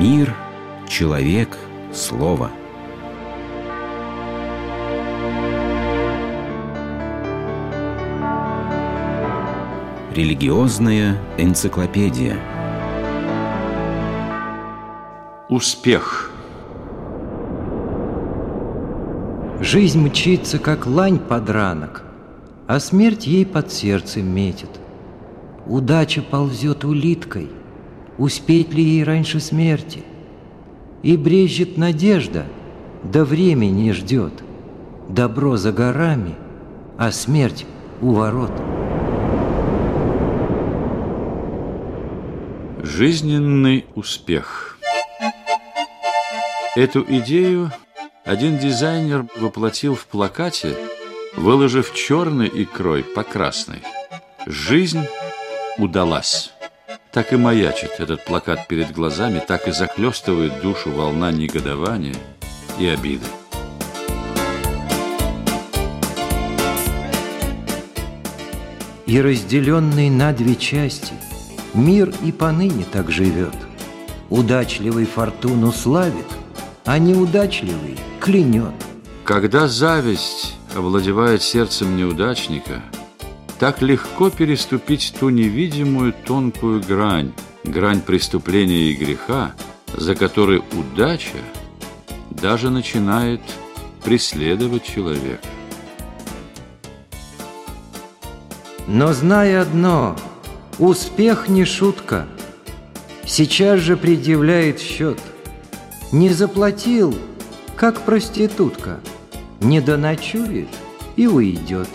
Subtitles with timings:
[0.00, 0.32] Мир,
[0.88, 1.58] человек,
[1.92, 2.52] слово.
[10.14, 12.36] Религиозная энциклопедия.
[15.48, 16.30] Успех.
[19.60, 22.04] Жизнь мчится, как лань под ранок,
[22.68, 24.70] А смерть ей под сердцем метит.
[25.66, 27.50] Удача ползет улиткой,
[28.18, 30.02] Успеть ли ей раньше смерти?
[31.04, 32.46] И брежет надежда,
[33.04, 34.32] да времени ждет.
[35.08, 36.34] Добро за горами,
[36.98, 37.64] а смерть
[38.02, 38.50] у ворот.
[42.82, 44.78] Жизненный успех.
[46.74, 47.70] Эту идею
[48.24, 50.76] один дизайнер воплотил в плакате,
[51.36, 53.82] выложив черный икрой по красной.
[54.46, 55.06] Жизнь
[55.78, 56.52] удалась.
[57.18, 62.14] Так и маячит этот плакат перед глазами, так и захлестывает душу волна негодования
[62.78, 63.26] и обиды.
[69.06, 71.12] И разделенный на две части,
[71.74, 73.56] мир и поныне так живет.
[74.30, 76.28] Удачливый фортуну славит,
[76.84, 78.74] а неудачливый клянет.
[79.24, 82.80] Когда зависть овладевает сердцем неудачника–
[83.58, 87.32] так легко переступить ту невидимую тонкую грань,
[87.64, 89.54] грань преступления и греха,
[89.92, 91.38] за которой удача
[92.30, 93.40] даже начинает
[94.04, 95.46] преследовать человека.
[98.86, 100.16] Но зная одно,
[100.78, 102.26] успех не шутка.
[103.26, 105.20] Сейчас же предъявляет счет.
[106.12, 107.14] Не заплатил,
[107.76, 109.00] как проститутка,
[109.60, 110.68] не доночует
[111.16, 111.88] и уйдет.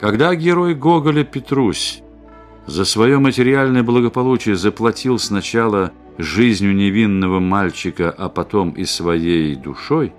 [0.00, 2.02] Когда герой Гоголя Петрусь
[2.66, 10.12] за свое материальное благополучие заплатил сначала жизнью невинного мальчика, а потом и своей душой,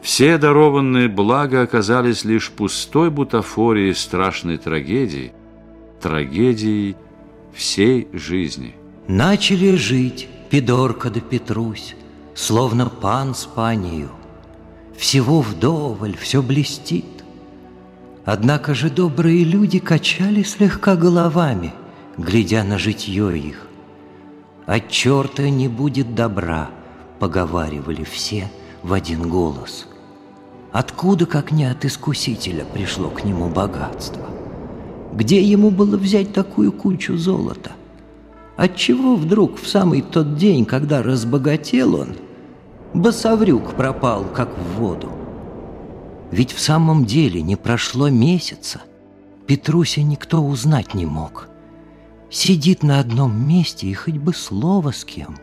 [0.00, 5.32] все дарованные блага оказались лишь пустой бутафорией страшной трагедии,
[6.00, 6.96] трагедией
[7.52, 8.74] всей жизни.
[9.06, 11.94] Начали жить Пидорка да Петрусь,
[12.34, 14.10] словно пан с панию.
[14.96, 17.17] Всего вдоволь, все блестит,
[18.30, 21.72] Однако же добрые люди качали слегка головами,
[22.18, 23.66] глядя на житье их.
[24.66, 26.68] От черта не будет добра,
[27.20, 28.50] поговаривали все
[28.82, 29.86] в один голос.
[30.72, 34.26] Откуда, как не от искусителя, пришло к нему богатство?
[35.14, 37.72] Где ему было взять такую кучу золота?
[38.58, 42.08] Отчего вдруг в самый тот день, когда разбогател он,
[42.92, 45.08] басаврюк пропал, как в воду?
[46.30, 48.82] Ведь в самом деле не прошло месяца.
[49.46, 51.48] Петруся никто узнать не мог.
[52.30, 55.38] Сидит на одном месте и хоть бы слово с кем.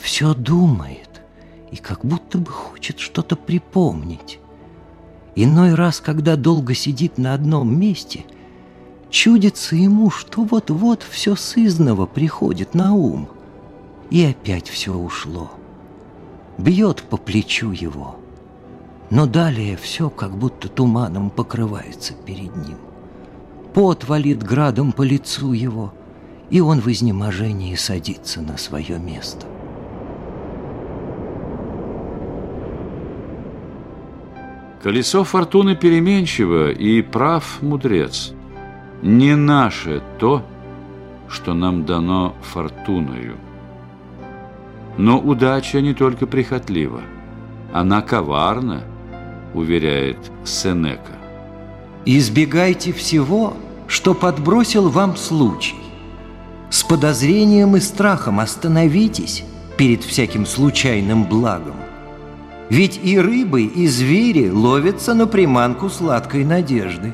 [0.00, 1.20] Все думает
[1.70, 4.38] и как будто бы хочет что-то припомнить.
[5.34, 8.24] Иной раз, когда долго сидит на одном месте,
[9.10, 13.28] чудится ему, что вот-вот все сызново приходит на ум.
[14.10, 15.50] И опять все ушло.
[16.58, 18.16] Бьет по плечу его—
[19.12, 22.78] но далее все как будто туманом покрывается перед ним.
[23.74, 25.92] Пот валит градом по лицу его,
[26.48, 29.46] и он в изнеможении садится на свое место.
[34.82, 38.32] Колесо фортуны переменчиво, и прав мудрец.
[39.02, 40.42] Не наше то,
[41.28, 43.36] что нам дано фортуною.
[44.96, 47.02] Но удача не только прихотлива,
[47.74, 48.84] она коварна
[49.54, 51.18] уверяет Сенека.
[52.04, 53.54] Избегайте всего,
[53.86, 55.76] что подбросил вам случай.
[56.70, 59.44] С подозрением и страхом остановитесь
[59.76, 61.76] перед всяким случайным благом.
[62.70, 67.12] Ведь и рыбы, и звери ловятся на приманку сладкой надежды.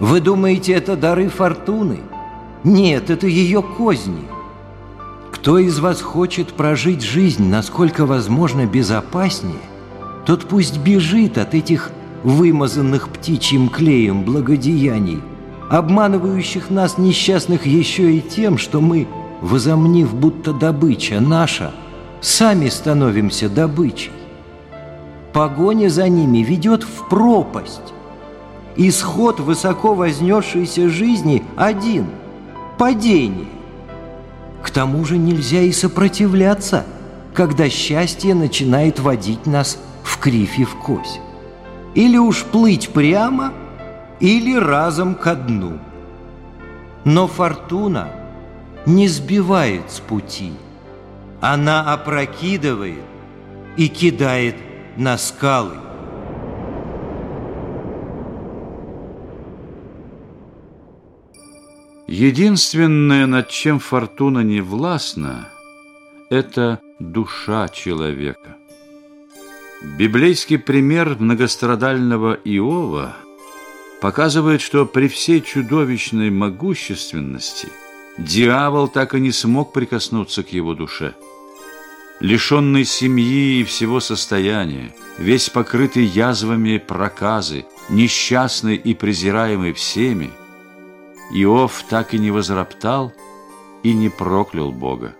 [0.00, 2.00] Вы думаете, это дары фортуны?
[2.64, 4.24] Нет, это ее козни.
[5.30, 9.60] Кто из вас хочет прожить жизнь, насколько возможно, безопаснее–
[10.28, 11.90] тот пусть бежит от этих
[12.22, 15.22] вымазанных птичьим клеем благодеяний,
[15.70, 19.08] обманывающих нас несчастных еще и тем, что мы,
[19.40, 21.72] возомнив, будто добыча наша,
[22.20, 24.12] сами становимся добычей.
[25.32, 27.94] Погоня за ними ведет в пропасть.
[28.76, 32.04] Исход высоко вознесшейся жизни один–
[32.78, 33.46] падение.
[34.62, 36.84] К тому же нельзя и сопротивляться,
[37.32, 39.78] когда счастье начинает водить нас
[40.08, 41.20] в кривь и в кось.
[41.94, 43.52] Или уж плыть прямо,
[44.20, 45.78] или разом ко дну.
[47.04, 48.08] Но фортуна
[48.86, 50.52] не сбивает с пути.
[51.40, 53.04] Она опрокидывает
[53.76, 54.56] и кидает
[54.96, 55.76] на скалы.
[62.06, 65.48] Единственное, над чем фортуна не властна,
[66.30, 68.56] это душа человека.
[69.80, 73.14] Библейский пример многострадального Иова
[74.00, 77.68] показывает, что при всей чудовищной могущественности
[78.18, 81.14] дьявол так и не смог прикоснуться к его душе.
[82.18, 90.32] Лишенный семьи и всего состояния, весь покрытый язвами проказы, несчастный и презираемый всеми,
[91.30, 93.12] Иов так и не возроптал
[93.84, 95.14] и не проклял Бога.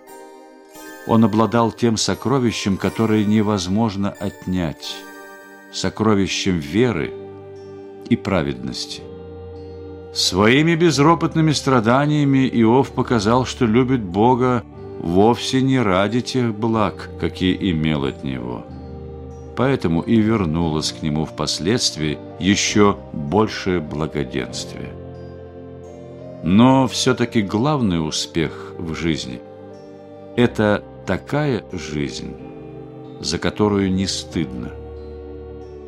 [1.09, 4.95] Он обладал тем сокровищем, которое невозможно отнять,
[5.73, 7.11] сокровищем веры
[8.09, 9.01] и праведности.
[10.13, 14.63] Своими безропотными страданиями Иов показал, что любит Бога
[14.99, 18.63] вовсе не ради тех благ, какие имел от Него.
[19.57, 24.93] Поэтому и вернулось к Нему впоследствии еще большее благоденствие.
[26.43, 29.41] Но все-таки главный успех в жизни–
[30.35, 32.35] это такая жизнь,
[33.19, 34.69] за которую не стыдно.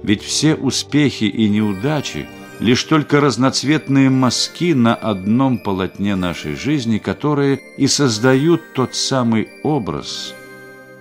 [0.02, 2.28] Ведь все успехи и неудачи–
[2.60, 10.34] лишь только разноцветные мазки на одном полотне нашей жизни, которые и создают тот самый образ,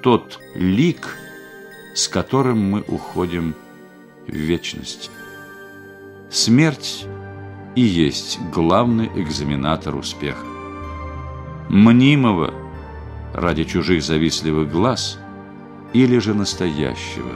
[0.02, 1.16] тот лик,
[1.94, 3.54] с которым мы уходим
[4.26, 5.10] в вечность.
[6.30, 7.06] Смерть
[7.74, 10.44] и есть главный экзаменатор успеха.
[11.70, 12.52] Мнимого–
[13.34, 15.18] ради чужих завистливых глаз
[15.92, 17.32] или же настоящего,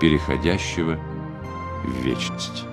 [0.00, 0.98] переходящего
[1.84, 2.64] в вечность.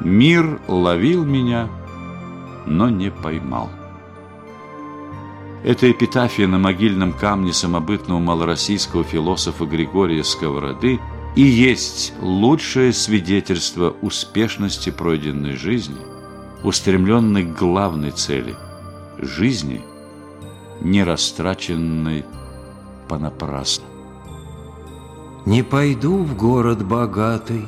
[0.00, 1.68] Мир ловил меня,
[2.66, 3.70] но не поймал.
[5.64, 11.00] Эта эпитафия на могильном камне самобытного малороссийского философа Григория Сковороды
[11.34, 15.98] и есть лучшее свидетельство успешности пройденной жизни,
[16.62, 18.54] устремленной к главной цели–
[19.18, 19.82] жизни–
[20.80, 22.24] не растраченной
[23.08, 23.84] понапрасну.
[25.46, 27.66] Не пойду в город богатый,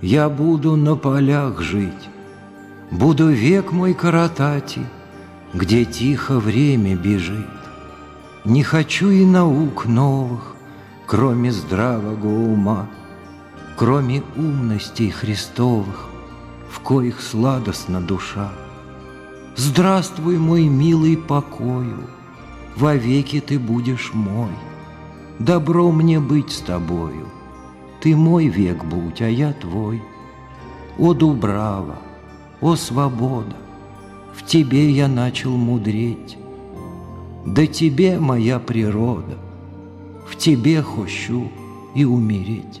[0.00, 2.10] я буду на полях жить,
[2.90, 4.86] Буду век мой коротати,
[5.52, 7.46] где тихо время бежит.
[8.44, 10.54] Не хочу и наук новых,
[11.06, 12.86] кроме здравого ума,
[13.76, 16.08] Кроме умностей Христовых,
[16.70, 18.50] в коих сладостна душа.
[19.54, 21.98] Здравствуй, мой милый покою,
[22.76, 24.52] вовеки ты будешь мой.
[25.38, 27.28] Добро мне быть с тобою,
[28.00, 30.02] ты мой век будь, а я твой.
[30.98, 31.98] О, Дубрава,
[32.60, 33.56] о, свобода,
[34.34, 36.38] в тебе я начал мудреть.
[37.44, 39.36] Да тебе моя природа,
[40.26, 41.50] в тебе хочу
[41.94, 42.80] и умереть.